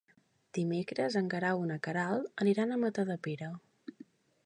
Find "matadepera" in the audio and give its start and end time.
2.87-3.55